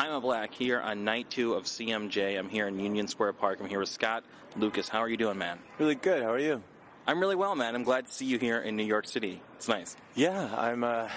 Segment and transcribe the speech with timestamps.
[0.00, 2.38] I'm a Black here on night two of CMJ.
[2.38, 3.58] I'm here in Union Square Park.
[3.60, 4.24] I'm here with Scott
[4.56, 4.88] Lucas.
[4.88, 5.58] How are you doing, man?
[5.78, 6.22] Really good.
[6.22, 6.62] How are you?
[7.06, 7.74] I'm really well, man.
[7.74, 9.42] I'm glad to see you here in New York City.
[9.56, 9.98] It's nice.
[10.14, 10.84] Yeah, I'm.
[10.84, 11.10] Uh,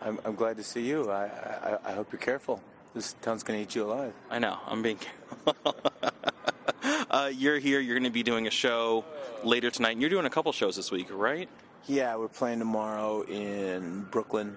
[0.00, 1.10] I'm, I'm glad to see you.
[1.10, 2.62] I, I, I hope you're careful.
[2.94, 4.14] This town's gonna eat you alive.
[4.30, 4.56] I know.
[4.66, 5.76] I'm being careful.
[7.10, 7.80] uh, you're here.
[7.80, 9.04] You're going to be doing a show
[9.44, 11.50] later tonight, and you're doing a couple shows this week, right?
[11.86, 14.56] Yeah, we're playing tomorrow in Brooklyn,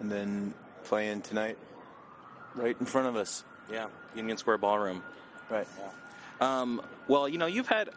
[0.00, 1.56] and then playing tonight
[2.54, 3.44] right in front of us.
[3.70, 5.02] Yeah, Union Square Ballroom.
[5.48, 5.66] Right.
[6.40, 7.90] Um, well, you know, you've had.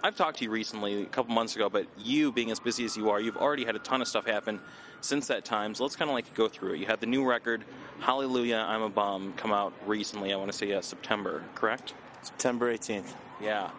[0.00, 2.96] I've talked to you recently, a couple months ago, but you, being as busy as
[2.96, 4.60] you are, you've already had a ton of stuff happen
[5.00, 5.74] since that time.
[5.74, 6.78] So let's kind of like go through it.
[6.78, 7.64] You had the new record,
[7.98, 10.32] Hallelujah, I'm a Bum," come out recently.
[10.32, 11.94] I want to say uh, September, correct?
[12.22, 13.12] September 18th.
[13.42, 13.70] Yeah.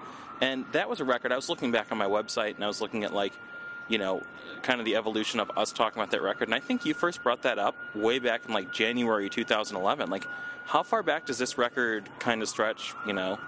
[0.41, 1.31] And that was a record.
[1.31, 3.33] I was looking back on my website and I was looking at like,
[3.89, 4.23] you know,
[4.61, 6.47] kind of the evolution of us talking about that record.
[6.47, 10.09] And I think you first brought that up way back in like January 2011.
[10.09, 10.25] Like,
[10.65, 13.39] how far back does this record kind of stretch, you know?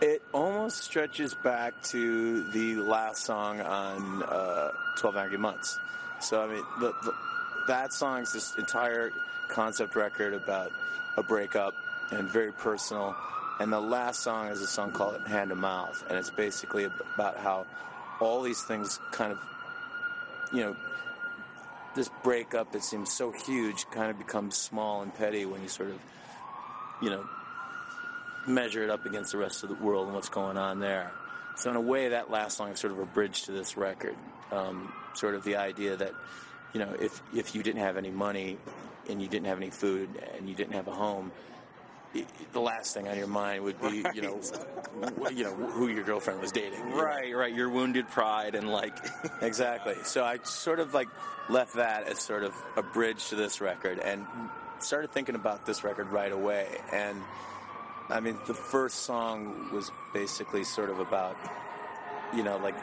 [0.00, 5.78] It almost stretches back to the last song on uh, 12 Angry Months.
[6.20, 7.14] So, I mean, the, the,
[7.68, 9.10] that song's this entire
[9.48, 10.70] concept record about
[11.16, 11.74] a breakup
[12.10, 13.16] and very personal.
[13.58, 16.04] And the last song is a song called Hand to Mouth.
[16.08, 17.66] And it's basically about how
[18.20, 19.38] all these things kind of,
[20.52, 20.76] you know,
[21.94, 25.90] this breakup that seems so huge kind of becomes small and petty when you sort
[25.90, 25.98] of,
[27.02, 27.24] you know,
[28.46, 31.10] measure it up against the rest of the world and what's going on there.
[31.56, 34.16] So in a way, that last song is sort of a bridge to this record.
[34.52, 36.12] Um, sort of the idea that,
[36.72, 38.58] you know, if if you didn't have any money
[39.08, 41.32] and you didn't have any food and you didn't have a home,
[42.52, 44.40] the last thing on your mind would be, you know,
[45.34, 46.78] you know who your girlfriend was dating.
[46.80, 47.02] you know?
[47.02, 47.54] Right, right.
[47.54, 48.94] Your wounded pride and like.
[49.42, 49.94] Exactly.
[50.04, 51.08] So I sort of like
[51.48, 54.26] left that as sort of a bridge to this record and
[54.78, 56.66] started thinking about this record right away.
[56.92, 57.20] And
[58.08, 61.36] I mean, the first song was basically sort of about,
[62.34, 62.76] you know, like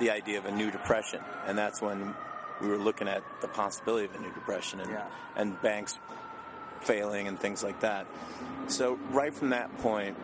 [0.00, 1.20] the idea of a new depression.
[1.46, 2.14] And that's when
[2.60, 5.06] we were looking at the possibility of a new depression and, Yeah.
[5.36, 5.98] and banks
[6.82, 8.06] failing and things like that.
[8.68, 10.16] So right from that point,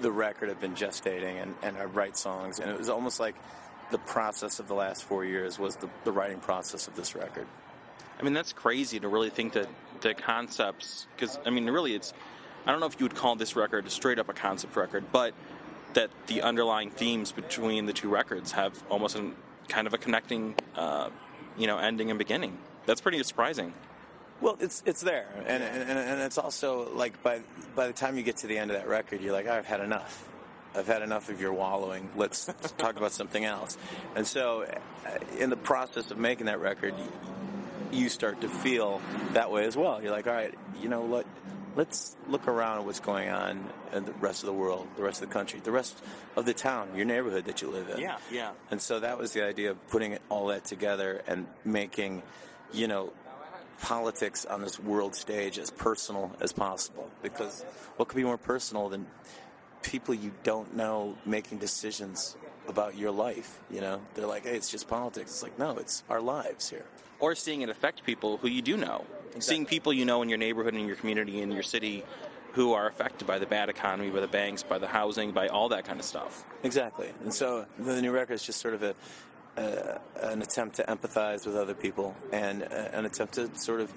[0.00, 2.58] the record had been gestating and, and I'd write songs.
[2.58, 3.36] And it was almost like
[3.90, 7.46] the process of the last four years was the, the writing process of this record.
[8.18, 9.68] I mean, that's crazy to really think that
[10.00, 12.12] the concepts, because, I mean, really, it's.
[12.66, 15.34] I don't know if you would call this record straight up a concept record, but
[15.92, 19.30] that the underlying themes between the two records have almost a
[19.68, 21.10] kind of a connecting, uh,
[21.58, 22.56] you know, ending and beginning.
[22.86, 23.74] That's pretty surprising.
[24.40, 27.40] Well, it's it's there, and, and and it's also like by
[27.74, 29.80] by the time you get to the end of that record, you're like, I've had
[29.80, 30.28] enough.
[30.76, 32.10] I've had enough of your wallowing.
[32.16, 32.46] Let's
[32.78, 33.78] talk about something else.
[34.16, 39.00] And so, uh, in the process of making that record, you, you start to feel
[39.32, 40.02] that way as well.
[40.02, 41.26] You're like, all right, you know what?
[41.76, 45.22] Let's look around at what's going on in the rest of the world, the rest
[45.22, 45.96] of the country, the rest
[46.36, 47.98] of the town, your neighborhood that you live in.
[47.98, 48.52] Yeah, yeah.
[48.70, 52.22] And so that was the idea of putting all that together and making,
[52.72, 53.12] you know,
[53.80, 57.10] politics on this world stage as personal as possible.
[57.22, 57.62] Because
[57.96, 59.06] what could be more personal than
[59.82, 62.36] people you don't know making decisions
[62.68, 63.60] about your life?
[63.70, 65.30] You know, they're like, hey, it's just politics.
[65.32, 66.86] It's like, no, it's our lives here.
[67.20, 69.04] Or seeing it affect people who you do know.
[69.38, 72.04] Seeing people you know in your neighborhood, in your community, in your city
[72.52, 75.70] who are affected by the bad economy, by the banks, by the housing, by all
[75.70, 76.44] that kind of stuff.
[76.62, 77.08] Exactly.
[77.24, 78.94] And so the new record is just sort of a,
[79.56, 83.92] uh, an attempt to empathize with other people and uh, an attempt to sort of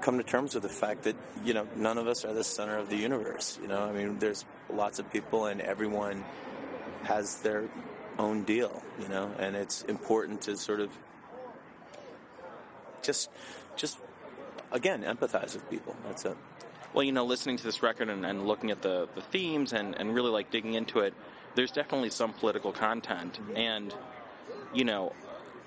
[0.00, 2.76] come to terms with the fact that you know none of us are the center
[2.76, 3.58] of the universe.
[3.60, 6.24] You know, I mean, there's lots of people and everyone
[7.04, 7.68] has their
[8.18, 8.82] own deal.
[9.00, 10.90] You know, and it's important to sort of
[13.02, 13.30] just
[13.76, 13.98] just
[14.72, 15.96] again empathize with people.
[16.06, 16.36] That's it.
[16.94, 19.96] Well, you know, listening to this record and, and looking at the, the themes and,
[19.98, 21.12] and really like digging into it,
[21.56, 23.40] there's definitely some political content.
[23.56, 23.92] And,
[24.72, 25.12] you know,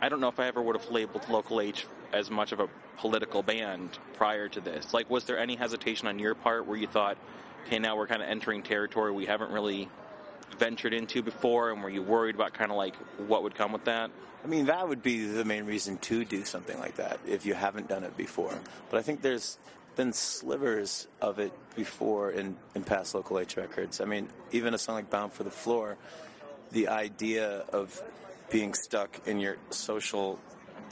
[0.02, 2.70] I don't know if I ever would have labeled Local H as much of a
[2.98, 4.94] political band prior to this.
[4.94, 7.18] Like, was there any hesitation on your part where you thought,
[7.66, 9.90] okay, now we're kind of entering territory we haven't really
[10.58, 12.96] ventured into before, and were you worried about kind of like
[13.28, 14.12] what would come with that?
[14.44, 17.54] I mean, that would be the main reason to do something like that if you
[17.54, 18.58] haven't done it before.
[18.90, 19.58] But I think there's
[19.96, 24.00] been slivers of it before in, in past local H records.
[24.00, 25.98] I mean, even a song like Bound for the Floor,
[26.72, 28.02] the idea of
[28.50, 30.40] being stuck in your social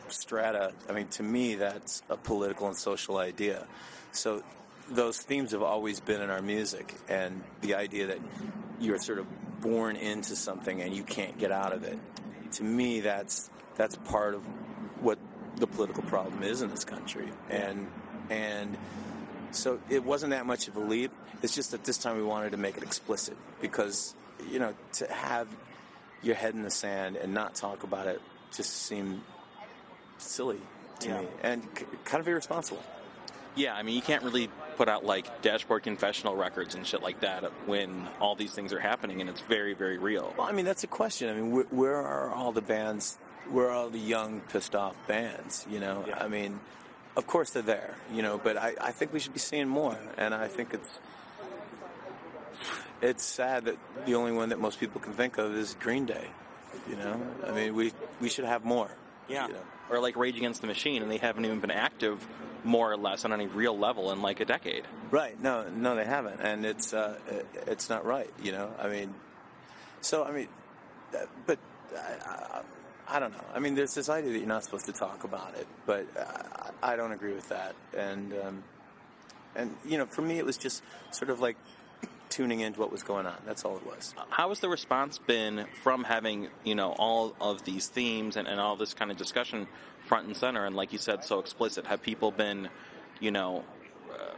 [0.07, 3.65] strata, I mean, to me, that's a political and social idea.
[4.11, 4.43] So
[4.89, 8.19] those themes have always been in our music, and the idea that
[8.79, 9.25] you're sort of
[9.61, 11.97] born into something and you can't get out of it.
[12.53, 14.43] To me, that's that's part of
[15.01, 15.17] what
[15.57, 17.87] the political problem is in this country, and
[18.29, 18.77] and
[19.55, 21.11] So it wasn't that much of a leap.
[21.41, 24.13] It's just that this time we wanted to make it explicit because,
[24.51, 25.47] you know, to have
[26.25, 28.21] your head in the sand and not talk about it
[28.55, 29.21] just seemed
[30.17, 30.59] silly
[30.99, 31.21] to Yeah.
[31.21, 32.83] me and c- kind of irresponsible.
[33.55, 37.21] Yeah, I mean, you can't really put out like dashboard confessional records and shit like
[37.21, 40.33] that when all these things are happening, and it's very, very real.
[40.37, 41.29] Well, I mean, that's a question.
[41.29, 43.17] I mean, where, where are all the bands?
[43.49, 45.65] Where are all the young, pissed off bands?
[45.69, 46.21] You know, Yeah.
[46.23, 46.59] I mean,
[47.15, 47.95] of course they're there.
[48.11, 50.99] You know, but I, I think we should be seeing more, and I think it's
[53.05, 56.27] it's sad that the only one that most people can think of is Green Day.
[56.89, 58.89] You know, I mean, we we should have more.
[59.27, 59.47] Yeah.
[59.47, 59.59] you know?
[59.89, 62.27] Or like Rage Against the Machine, and they haven't even been active
[62.63, 64.83] more or less on any real level in like a decade.
[65.11, 65.39] Right.
[65.41, 67.17] No, no, they haven't, and it's uh,
[67.67, 68.31] it's not right.
[68.41, 69.13] You know, I mean,
[70.01, 70.47] so I mean,
[71.13, 71.59] uh, but
[71.95, 72.61] I, I,
[73.07, 73.45] I don't know.
[73.53, 76.93] I mean, there's this idea that you're not supposed to talk about it, but I,
[76.93, 77.75] I don't agree with that.
[77.95, 78.63] And um,
[79.55, 81.57] and you know, for me, it was just sort of like
[82.35, 83.35] tuning into what was going on.
[83.45, 84.13] That's all it was.
[84.29, 88.59] How has the response been from having, you know, all of these themes and, and
[88.59, 89.67] all this kind of discussion
[90.01, 91.85] front and center and like you said, so explicit?
[91.85, 92.67] Have people been,
[93.21, 93.63] you know,
[94.11, 94.33] uh,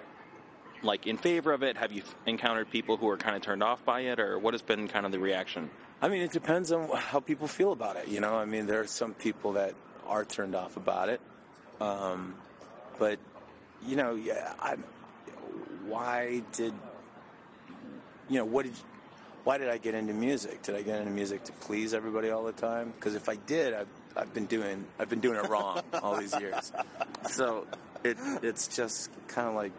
[0.83, 1.75] like in favor of it?
[1.77, 4.61] Have you encountered people who are kind of turned off by it, or what has
[4.61, 5.71] been kind of the reaction?
[6.00, 8.07] I mean, it depends on how people feel about it.
[8.07, 9.73] You know, I mean, there are some people that
[10.05, 11.19] are turned off about it,
[11.81, 12.35] um,
[13.00, 13.17] but
[13.88, 14.75] you know, yeah, I,
[15.88, 16.73] why did
[18.29, 18.74] you know what did
[19.47, 20.62] why did I get into music?
[20.63, 22.91] Did I get into music to please everybody all the time?
[22.91, 26.38] Because if I did, I've, I've been doing I've been doing it wrong all these
[26.38, 26.74] years.
[27.29, 27.65] So
[28.03, 29.71] it it's just kind of like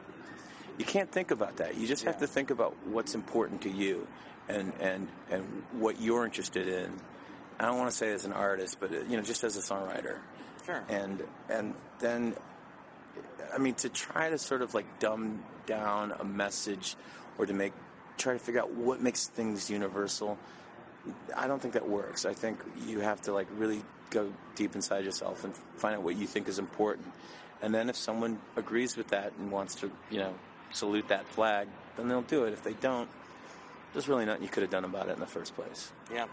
[0.78, 1.76] you can't think about that.
[1.76, 4.06] You just have to think about what's important to you
[4.48, 6.90] and and and what you're interested in.
[7.60, 10.20] I don't want to say as an artist, but you know, just as a songwriter.
[10.64, 10.82] Sure.
[10.88, 12.34] And and then
[13.54, 16.96] I mean to try to sort of like dumb down a message
[17.36, 17.72] or to make
[18.18, 20.38] try to figure out what makes things universal.
[21.36, 22.26] I don't think that works.
[22.26, 26.16] I think you have to like really go deep inside yourself and find out what
[26.16, 27.12] you think is important.
[27.62, 30.34] And then if someone agrees with that and wants to, you know,
[30.70, 32.52] salute that flag, then they'll do it.
[32.52, 33.08] If they don't,
[33.92, 35.90] there's really nothing you could have done about it in the first place.
[36.12, 36.26] Yeah.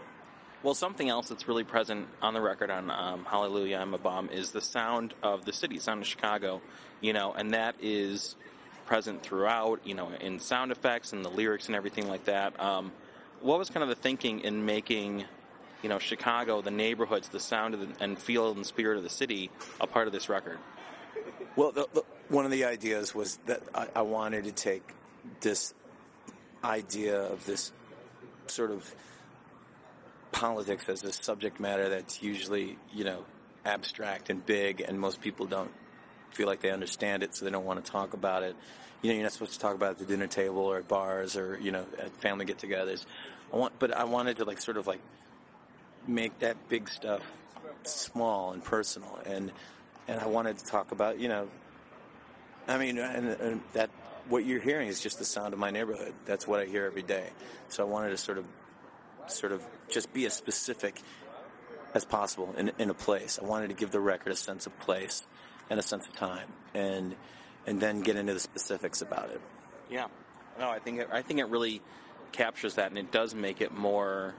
[0.62, 4.30] Well, something else that's really present on the record on um, Hallelujah, I'm a Bum
[4.30, 6.60] is the sound of the city, sound of Chicago,
[7.00, 8.36] you know, and that is
[8.86, 12.58] present throughout, you know, in sound effects and the lyrics and everything like that.
[12.60, 12.92] Um,
[13.40, 15.24] what was kind of the thinking in making,
[15.82, 19.50] you know, Chicago, the neighborhoods, the sound the, and feel and spirit of the city
[19.80, 20.58] a part of this record?
[21.56, 24.82] Well, the, the, one of the ideas was that I, I wanted to take
[25.40, 25.74] this
[26.64, 27.72] idea of this
[28.46, 28.94] sort of
[30.32, 33.24] politics as a subject matter that's usually, you know,
[33.64, 35.72] abstract and big, and most people don't
[36.36, 38.54] feel like they understand it, so they don't want to talk about it.
[39.02, 40.88] You know, you're not supposed to talk about it at the dinner table or at
[40.88, 43.04] bars or you know at family get-togethers.
[43.52, 45.00] I want, but I wanted to like sort of like
[46.06, 47.22] make that big stuff
[47.84, 49.52] small and personal, and
[50.08, 51.48] and I wanted to talk about you know,
[52.68, 53.90] I mean, and, and that
[54.28, 56.12] what you're hearing is just the sound of my neighborhood.
[56.24, 57.30] That's what I hear every day.
[57.68, 58.44] So I wanted to sort of
[59.28, 61.00] sort of just be as specific
[61.94, 63.38] as possible in, in a place.
[63.40, 65.24] I wanted to give the record a sense of place
[65.70, 67.16] and a sense of time, and
[67.66, 69.40] and then get into the specifics about it.
[69.90, 70.06] Yeah.
[70.58, 71.82] No, I think it, I think it really
[72.32, 74.34] captures that, and it does make it more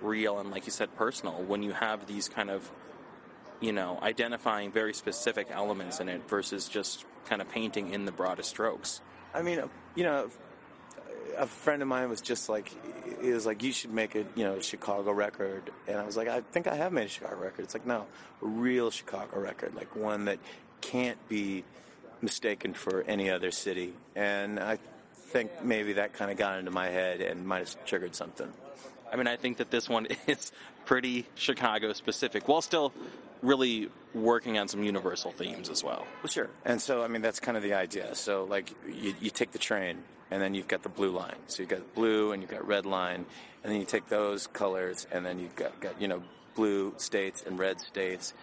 [0.00, 2.70] real and, like you said, personal when you have these kind of,
[3.60, 8.12] you know, identifying very specific elements in it versus just kind of painting in the
[8.12, 9.00] broadest strokes.
[9.34, 9.62] I mean,
[9.94, 10.30] you know,
[11.36, 12.70] a friend of mine was just like,
[13.22, 15.70] he was like, you should make a, you know, Chicago record.
[15.86, 17.62] And I was like, I think I have made a Chicago record.
[17.62, 18.06] It's like, no,
[18.42, 20.38] a real Chicago record, like one that
[20.80, 21.64] can't be
[22.22, 23.94] mistaken for any other city.
[24.14, 24.78] And I
[25.14, 28.52] think maybe that kind of got into my head and might have triggered something.
[29.12, 30.52] I mean, I think that this one is
[30.84, 32.92] pretty Chicago specific, while still
[33.42, 36.06] really working on some universal themes as well.
[36.22, 36.50] Well, sure.
[36.64, 38.14] And so, I mean, that's kind of the idea.
[38.14, 41.36] So, like, you, you take the train, and then you've got the blue line.
[41.46, 43.26] So you've got blue and you've got red line,
[43.62, 46.22] and then you take those colors, and then you've got, got you know,
[46.54, 48.34] blue states and red states,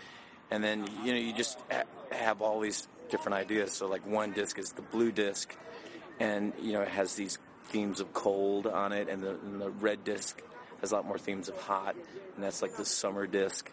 [0.52, 3.74] and then you know you just ha- have all these different ideas.
[3.74, 5.56] So, like, one disc is the blue disc,
[6.20, 9.70] and you know it has these themes of cold on it, and the, and the
[9.70, 10.42] red disc
[10.82, 11.96] has a lot more themes of hot,
[12.36, 13.72] and that's like the summer disc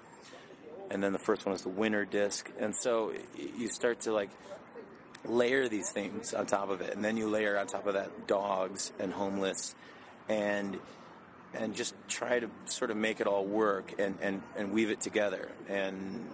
[0.90, 3.12] and then the first one is the winter disc and so
[3.56, 4.30] you start to like
[5.24, 8.26] layer these things on top of it and then you layer on top of that
[8.26, 9.74] dogs and homeless
[10.28, 10.78] and
[11.54, 15.00] and just try to sort of make it all work and and, and weave it
[15.00, 16.28] together and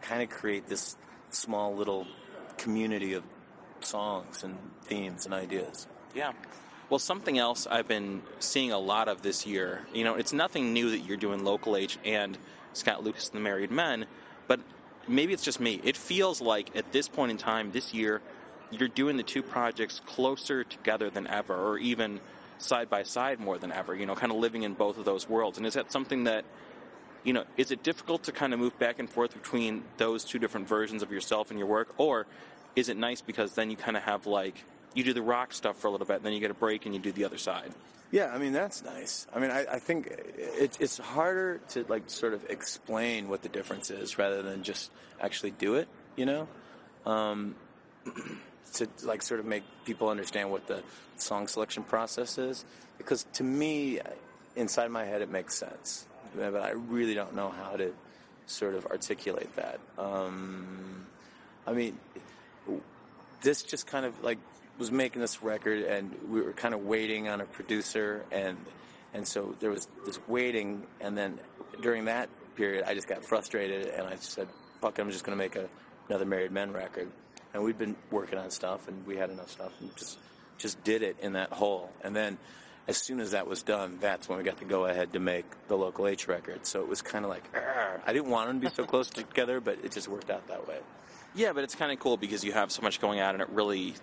[0.00, 0.96] kind of create this
[1.30, 2.06] small little
[2.58, 3.22] community of
[3.80, 5.86] songs and themes and ideas.
[6.14, 6.32] Yeah.
[6.90, 10.72] Well, something else I've been seeing a lot of this year, you know, it's nothing
[10.72, 12.36] new that you're doing Local H and
[12.74, 14.06] Scott Lucas and the Married Men,
[14.46, 14.60] but
[15.08, 15.80] maybe it's just me.
[15.84, 18.20] It feels like at this point in time this year,
[18.70, 22.20] you're doing the two projects closer together than ever, or even
[22.58, 25.28] side by side more than ever, you know, kind of living in both of those
[25.28, 25.58] worlds.
[25.58, 26.44] And is that something that,
[27.24, 30.38] you know, is it difficult to kind of move back and forth between those two
[30.38, 31.92] different versions of yourself and your work?
[31.98, 32.26] Or
[32.74, 35.78] is it nice because then you kind of have like, you do the rock stuff
[35.78, 37.38] for a little bit, and then you get a break and you do the other
[37.38, 37.72] side?
[38.12, 39.26] Yeah, I mean that's nice.
[39.34, 43.48] I mean, I, I think it, it's harder to like sort of explain what the
[43.48, 45.88] difference is rather than just actually do it.
[46.14, 46.48] You know,
[47.06, 47.56] um,
[48.74, 50.82] to like sort of make people understand what the
[51.16, 52.66] song selection process is.
[52.98, 53.98] Because to me,
[54.56, 57.94] inside my head, it makes sense, but I really don't know how to
[58.44, 59.80] sort of articulate that.
[59.98, 61.06] Um,
[61.66, 61.98] I mean,
[63.40, 64.38] this just kind of like
[64.78, 68.56] was making this record, and we were kind of waiting on a producer, and
[69.14, 71.38] and so there was this waiting, and then
[71.82, 74.48] during that period, I just got frustrated, and I said,
[74.80, 75.68] "Fuck, it, I'm just going to make a,
[76.08, 77.10] another Married Men record."
[77.54, 80.18] And we'd been working on stuff, and we had enough stuff, and just
[80.58, 82.38] just did it in that hole, and then.
[82.88, 85.44] As soon as that was done, that's when we got to go ahead to make
[85.68, 86.66] the local H record.
[86.66, 89.60] So it was kind of like, I didn't want them to be so close together,
[89.60, 90.80] but it just worked out that way.
[91.32, 93.48] Yeah, but it's kind of cool because you have so much going on, and it
[93.50, 93.94] really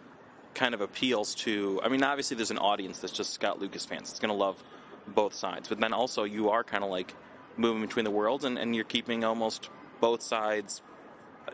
[0.53, 1.79] kind of appeals to.
[1.83, 4.09] I mean, obviously, there's an audience that's just Scott Lucas fans.
[4.09, 4.61] It's going to love
[5.07, 7.13] both sides, but then also you are kind of like
[7.57, 10.81] moving between the worlds, and, and you're keeping almost both sides.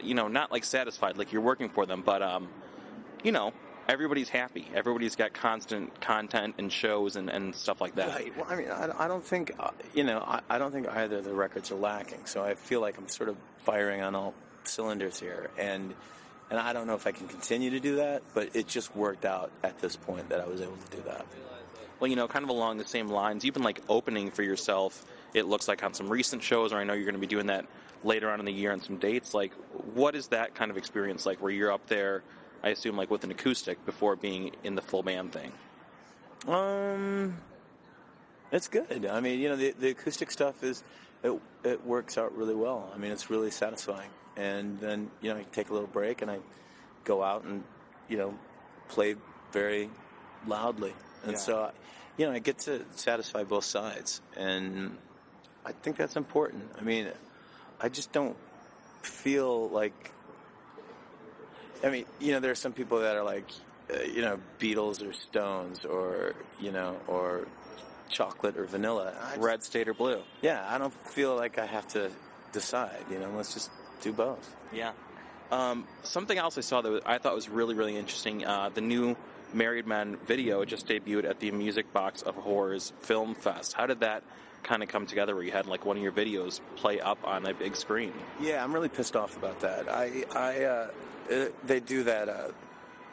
[0.02, 2.50] You know, not like satisfied, like you're working for them, but um,
[3.24, 3.54] you know,
[3.88, 4.68] everybody's happy.
[4.74, 8.10] Everybody's got constant content and shows and, and stuff like that.
[8.10, 8.36] Right.
[8.36, 11.18] Well, I mean, I, I don't think uh, you know, I, I don't think either
[11.18, 12.26] of the records are lacking.
[12.26, 14.34] So I feel like I'm sort of firing on all
[14.64, 15.94] cylinders here, and
[16.50, 19.26] and I don't know if I can continue to do that, but it just worked
[19.26, 21.26] out at this point that I was able to do that.
[22.00, 25.06] Well, you know, kind of along the same lines, you've been like opening for yourself.
[25.34, 27.48] It looks like on some recent shows, or I know you're going to be doing
[27.48, 27.66] that
[28.04, 29.34] later on in the year on some dates.
[29.34, 29.54] Like,
[29.94, 32.24] what is that kind of experience like, where you're up there?
[32.64, 35.52] I assume like with an acoustic before being in the full band thing.
[36.48, 37.38] Um,
[38.52, 39.06] it's good.
[39.06, 40.84] I mean, you know, the the acoustic stuff is
[41.26, 42.90] it it works out really well.
[42.94, 44.10] I mean, it's really satisfying.
[44.38, 46.40] And then you know, I take a little break and I
[47.04, 47.64] go out and
[48.10, 48.34] you know
[48.90, 49.16] play
[49.52, 49.90] very
[50.48, 50.94] loudly.
[51.24, 51.38] And Yeah.
[51.40, 51.72] so,
[52.18, 54.98] you know, I get to satisfy both sides, and
[55.66, 56.64] I think that's important.
[56.80, 57.08] I mean,
[57.82, 58.38] I just don't
[59.02, 60.12] feel like.
[61.84, 63.48] I mean, you know, there are some people that are like,
[63.94, 67.48] uh, you know, Beatles or Stones or you know, or
[68.10, 69.14] chocolate or vanilla.
[69.30, 70.22] Just- Red, state, or blue.
[70.42, 72.12] yeah, I don't feel like I have to
[72.52, 73.06] decide.
[73.10, 73.70] You know, let's just
[74.02, 74.56] do both.
[74.72, 74.92] Yeah.
[75.52, 78.46] Um, something else I saw that I thought was really, really interesting.
[78.46, 79.16] Uh, the new
[79.54, 83.74] Married Men video just debuted at the Music Box of Horrors Film Fest.
[83.74, 84.24] How did that
[84.64, 85.36] kind of come together?
[85.36, 88.12] Where you had like one of your videos play up on a big screen?
[88.42, 89.88] Yeah, I'm really pissed off about that.
[89.88, 90.88] I, I, uh,
[91.32, 92.28] uh, they do that.
[92.28, 92.48] Uh,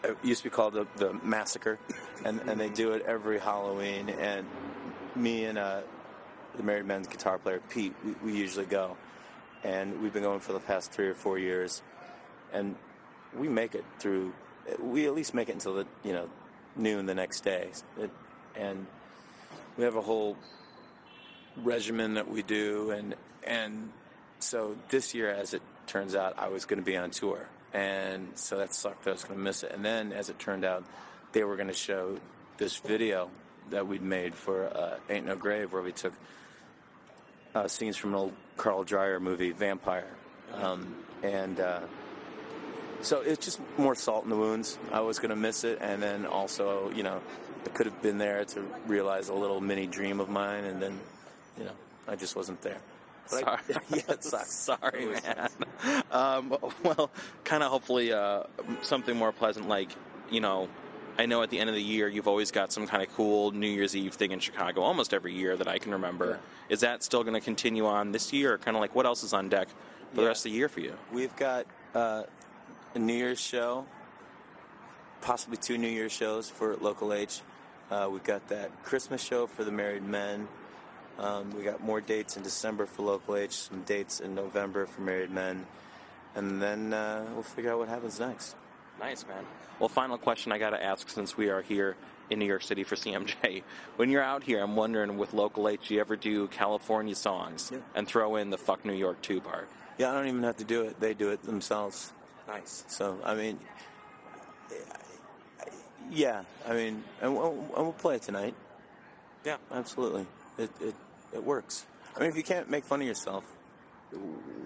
[0.05, 1.79] it used to be called the, the massacre,
[2.25, 4.09] and, and they do it every Halloween.
[4.09, 4.47] And
[5.17, 5.81] me and uh,
[6.57, 8.97] the Married Men's guitar player Pete, we, we usually go,
[9.65, 11.83] and we've been going for the past three or four years,
[12.53, 12.77] and
[13.37, 14.33] we make it through.
[14.81, 16.29] We at least make it until the you know
[16.77, 18.11] noon the next day, it,
[18.57, 18.87] and
[19.77, 20.37] we have a whole
[21.57, 23.15] regimen that we do, and
[23.45, 23.91] and
[24.39, 28.29] so this year, as it turns out, I was going to be on tour, and
[28.35, 29.73] so that sucked that I was going to miss it.
[29.73, 30.85] And then, as it turned out,
[31.33, 32.19] they were going to show
[32.59, 33.31] this video
[33.73, 36.13] that we'd made for uh, "Ain't No Grave," where we took
[37.55, 40.05] uh, scenes from an old Carl Dreyer movie, Vampyr,
[40.55, 41.61] um, and.
[41.61, 41.81] Uh,
[43.03, 44.79] so it's just more salt in the wounds.
[44.93, 47.21] I was going to miss it, and then also, you know,
[47.67, 51.01] I could have been there to realize a little mini dream of mine, and then,
[51.59, 51.73] you know,
[52.07, 52.79] I just wasn't there.
[53.29, 53.81] But I- Sorry.
[53.91, 54.55] yeah, it sucks.
[54.55, 55.49] Sorry, man.
[56.13, 57.11] Um, well,
[57.43, 58.45] kind of hopefully uh,
[58.83, 59.91] something more pleasant, like,
[60.31, 60.69] you know,
[61.19, 63.51] I know at the end of the year you've always got some kind of cool
[63.51, 66.41] New Year's Eve thing in Chicago, almost every year that I can remember.
[66.69, 69.23] Is that still going to continue on this year, or kind of like what else
[69.23, 69.69] is on deck
[70.11, 70.95] for the rest of the year for you?
[71.13, 72.23] We've got uh,
[72.95, 73.85] a New Year's show,
[75.21, 77.41] possibly two New Year's shows for Local H.
[77.91, 80.49] Uh, we've got that Christmas show for the married men.
[81.19, 85.03] Um, we got more dates in December for Local H, some dates in November for
[85.03, 85.67] married men,
[86.35, 88.57] and then uh, we'll figure out what happens next.
[89.03, 89.45] Nice, man.
[89.81, 91.97] Well, final question I got to ask since we are here
[92.31, 93.63] in New York City for CMJ.
[93.97, 97.71] When you're out here, I'm wondering with Local H, do you ever do California songs
[97.73, 97.81] Yeah.
[97.95, 99.69] and throw in the fuck New York 2 part?
[99.99, 102.13] Yeah, I don't even have to do it; they do it themselves.
[102.49, 102.85] Nice.
[102.89, 103.59] So, I mean,
[106.11, 108.55] Yeah, I mean, and we'll, and we'll play it tonight.
[109.45, 109.57] Yeah.
[109.71, 110.27] Absolutely,
[110.59, 110.95] it, it
[111.35, 111.87] it works.
[112.17, 113.45] I mean, if you can't make fun of yourself,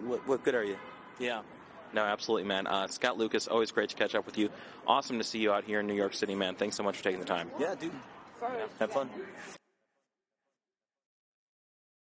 [0.05, 0.76] what what good are you?
[1.19, 1.43] Yeah.
[1.93, 2.66] No, absolutely, man.
[2.66, 4.50] Uh, Scott Lucas, always great to catch up with you.
[4.87, 6.55] Awesome to see you out here in New York City, man.
[6.55, 7.50] Thanks so much for taking the time.
[7.59, 7.93] Yeah, dude.
[8.78, 9.09] Have fun.